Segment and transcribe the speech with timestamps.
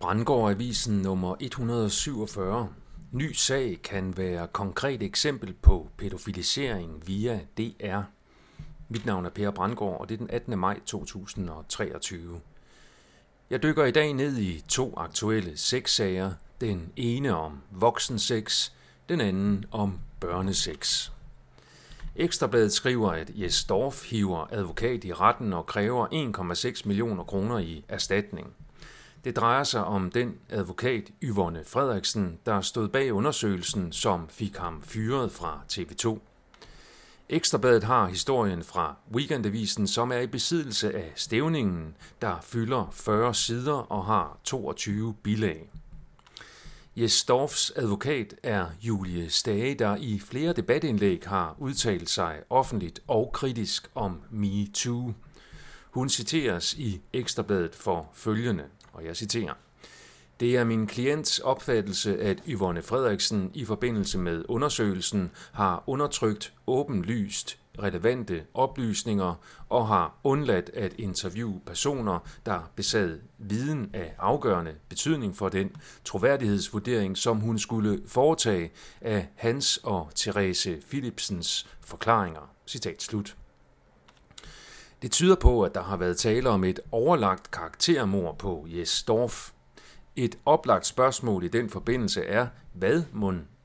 [0.00, 2.68] Brandgård Avisen nummer 147.
[3.12, 8.00] Ny sag kan være konkret eksempel på pædofilisering via DR.
[8.88, 10.58] Mit navn er Per Brandgård, og det er den 18.
[10.58, 12.40] maj 2023.
[13.50, 16.32] Jeg dykker i dag ned i to aktuelle sexsager.
[16.60, 18.72] Den ene om voksenseks,
[19.08, 21.10] den anden om børnesex.
[22.16, 26.06] Ekstrabladet skriver, at Jes Dorf hiver advokat i retten og kræver
[26.76, 28.54] 1,6 millioner kroner i erstatning.
[29.24, 34.82] Det drejer sig om den advokat Yvonne Frederiksen, der stod bag undersøgelsen, som fik ham
[34.82, 36.18] fyret fra TV2.
[37.28, 43.72] Ekstrabladet har historien fra Weekendavisen, som er i besiddelse af stævningen, der fylder 40 sider
[43.72, 45.70] og har 22 bilag.
[46.96, 53.30] Jes Dorfs advokat er Julie Stage, der i flere debatindlæg har udtalt sig offentligt og
[53.32, 55.12] kritisk om MeToo.
[55.90, 59.54] Hun citeres i Ekstrabladet for følgende– og jeg citerer.
[60.40, 67.58] Det er min klients opfattelse, at Yvonne Frederiksen i forbindelse med undersøgelsen har undertrykt åbenlyst
[67.82, 69.34] relevante oplysninger
[69.68, 75.70] og har undladt at interviewe personer, der besad viden af afgørende betydning for den
[76.04, 82.50] troværdighedsvurdering, som hun skulle foretage af hans og Therese Philipsens forklaringer.
[82.66, 83.36] Citat slut.
[85.02, 89.50] Det tyder på, at der har været tale om et overlagt karaktermord på Jes Dorf.
[90.16, 93.02] Et oplagt spørgsmål i den forbindelse er, hvad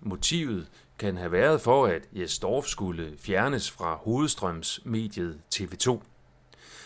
[0.00, 6.00] motivet kan have været for, at Jes Dorf skulle fjernes fra hovedstrømsmediet TV2.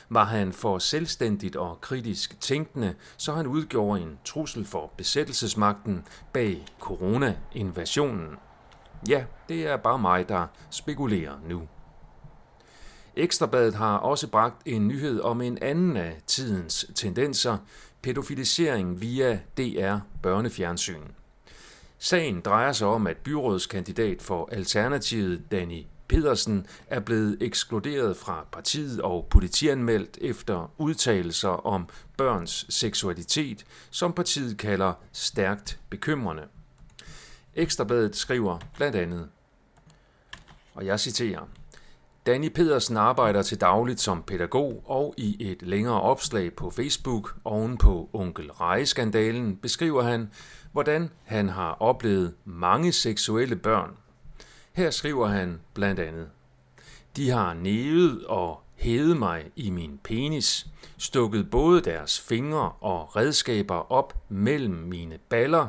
[0.09, 6.67] Var han for selvstændigt og kritisk tænkende, så han udgjorde en trussel for besættelsesmagten bag
[6.81, 8.37] corona-invasionen.
[9.09, 11.69] Ja, det er bare mig, der spekulerer nu.
[13.17, 17.59] Ekstrabladet har også bragt en nyhed om en anden af tidens tendenser,
[18.03, 21.03] pædofilisering via DR børnefjernsyn.
[21.99, 29.01] Sagen drejer sig om, at byrådskandidat for Alternativet, Danny Pedersen, er blevet ekskluderet fra partiet
[29.01, 36.43] og politianmeldt efter udtalelser om børns seksualitet, som partiet kalder stærkt bekymrende.
[37.55, 39.29] Ekstrabladet skriver blandt andet,
[40.75, 41.49] og jeg citerer,
[42.27, 47.79] Danny Pedersen arbejder til dagligt som pædagog, og i et længere opslag på Facebook oven
[47.79, 50.31] på onkel Reje-skandalen beskriver han,
[50.73, 53.91] hvordan han har oplevet mange seksuelle børn.
[54.73, 56.29] Her skriver han blandt andet,
[57.17, 60.67] De har nævet og hævet mig i min penis,
[60.99, 65.69] stukket både deres fingre og redskaber op mellem mine baller,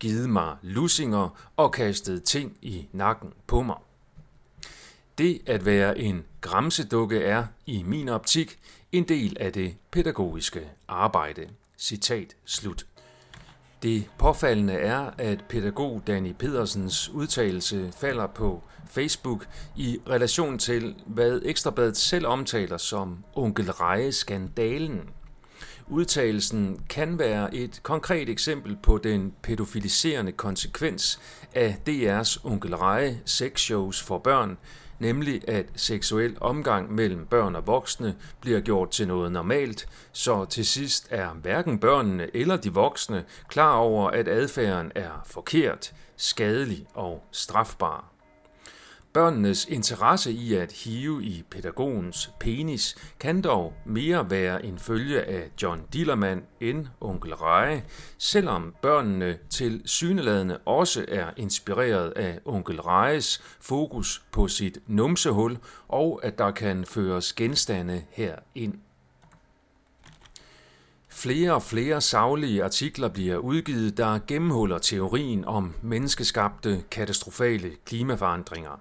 [0.00, 3.76] givet mig lussinger og kastet ting i nakken på mig.
[5.22, 8.58] Det at være en gramsedukke er, i min optik,
[8.92, 11.48] en del af det pædagogiske arbejde.
[11.78, 12.86] Citat slut.
[13.82, 19.46] Det påfaldende er, at pædagog Danny Pedersens udtalelse falder på Facebook
[19.76, 25.00] i relation til, hvad Ekstrabladet selv omtaler som onkel Reje-skandalen.
[25.88, 31.20] Udtalelsen kan være et konkret eksempel på den pædofiliserende konsekvens
[31.54, 34.58] af DR's onkel Reje sexshows for børn,
[34.98, 40.66] nemlig at seksuel omgang mellem børn og voksne bliver gjort til noget normalt, så til
[40.66, 47.24] sidst er hverken børnene eller de voksne klar over, at adfærden er forkert, skadelig og
[47.30, 48.11] strafbar.
[49.12, 55.50] Børnenes interesse i at hive i pædagogens penis kan dog mere være en følge af
[55.62, 57.84] John Dillermand end onkel Reje,
[58.18, 65.58] selvom børnene til syneladende også er inspireret af onkel Rejes fokus på sit numsehul
[65.88, 68.74] og at der kan føres genstande her ind.
[71.08, 78.80] Flere og flere savlige artikler bliver udgivet, der gennemhuller teorien om menneskeskabte katastrofale klimaforandringer.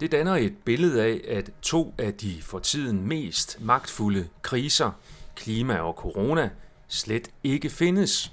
[0.00, 4.90] Det danner et billede af, at to af de for tiden mest magtfulde kriser,
[5.36, 6.50] klima og corona,
[6.88, 8.32] slet ikke findes.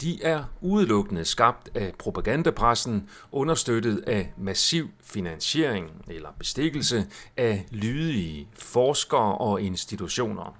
[0.00, 7.06] De er udelukkende skabt af propagandapressen, understøttet af massiv finansiering eller bestikkelse
[7.36, 10.56] af lydige forskere og institutioner.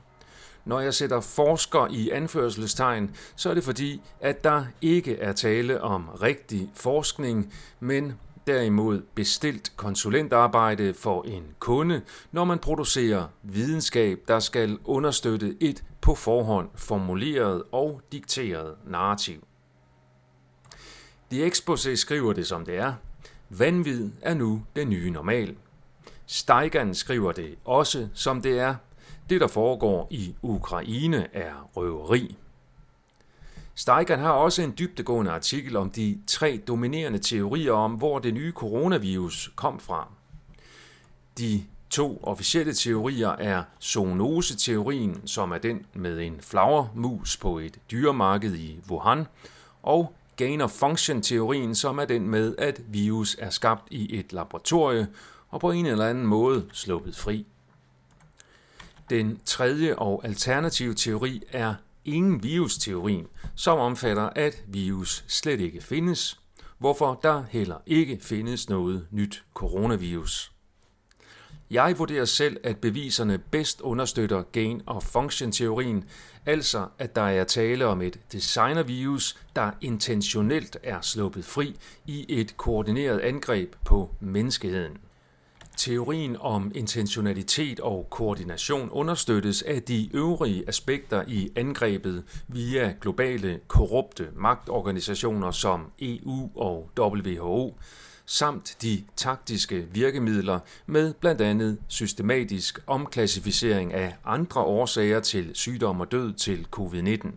[0.64, 5.80] Når jeg sætter forsker i anførselstegn, så er det fordi, at der ikke er tale
[5.80, 8.14] om rigtig forskning, men
[8.50, 12.02] derimod bestilt konsulentarbejde for en kunde,
[12.32, 19.44] når man producerer videnskab, der skal understøtte et på forhånd formuleret og dikteret narrativ.
[21.30, 22.92] De Exposé skriver det som det er.
[23.48, 25.56] Vanvid er nu den nye normal.
[26.26, 28.74] Steigan skriver det også som det er.
[29.30, 32.36] Det, der foregår i Ukraine, er røveri.
[33.80, 38.52] Steigern har også en dybtegående artikel om de tre dominerende teorier om, hvor det nye
[38.52, 40.08] coronavirus kom fra.
[41.38, 48.54] De to officielle teorier er zoonoseteorien, som er den med en flagermus på et dyremarked
[48.54, 49.26] i Wuhan,
[49.82, 55.08] og gain-of-function-teorien, som er den med, at virus er skabt i et laboratorie
[55.50, 57.46] og på en eller anden måde sluppet fri.
[59.10, 61.74] Den tredje og alternative teori er
[62.04, 66.40] ingen virusteorien, som omfatter, at virus slet ikke findes,
[66.78, 70.52] hvorfor der heller ikke findes noget nyt coronavirus.
[71.70, 76.04] Jeg vurderer selv, at beviserne bedst understøtter gain- og function-teorien,
[76.46, 81.76] altså at der er tale om et designervirus, der intentionelt er sluppet fri
[82.06, 84.98] i et koordineret angreb på menneskeheden.
[85.80, 94.28] Teorien om intentionalitet og koordination understøttes af de øvrige aspekter i angrebet via globale korrupte
[94.36, 97.78] magtorganisationer som EU og WHO,
[98.26, 106.12] samt de taktiske virkemidler med blandt andet systematisk omklassificering af andre årsager til sygdom og
[106.12, 107.28] død til covid-19.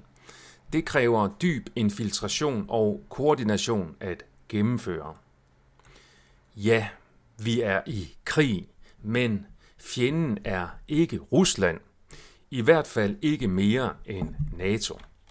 [0.73, 5.13] Det kræver dyb infiltration og koordination at gennemføre.
[6.55, 6.87] Ja,
[7.45, 8.67] vi er i krig,
[9.01, 9.45] men
[9.79, 11.79] fjenden er ikke Rusland.
[12.51, 14.99] I hvert fald ikke mere end NATO.